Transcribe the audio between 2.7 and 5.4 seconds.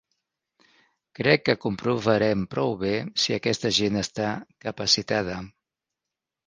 bé si aquesta gent està capacitada.